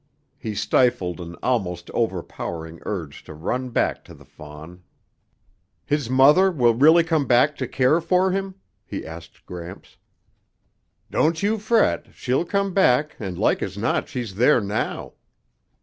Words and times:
He 0.39 0.55
stifled 0.55 1.21
an 1.21 1.35
almost 1.43 1.91
overpowering 1.91 2.79
urge 2.87 3.23
to 3.25 3.35
run 3.35 3.69
back 3.69 4.03
to 4.05 4.15
the 4.15 4.25
fawn. 4.25 4.81
"His 5.85 6.09
mother 6.09 6.49
will 6.49 6.73
really 6.73 7.03
come 7.03 7.27
back 7.27 7.55
to 7.57 7.67
care 7.67 8.01
for 8.01 8.31
him?" 8.31 8.55
he 8.83 9.05
asked 9.05 9.45
Gramps. 9.45 9.97
"Don't 11.11 11.43
you 11.43 11.59
fret, 11.59 12.07
she'll 12.15 12.45
come 12.45 12.73
back 12.73 13.15
and 13.19 13.37
like 13.37 13.61
as 13.61 13.77
not 13.77 14.09
she's 14.09 14.33
there 14.33 14.59
now. 14.59 15.13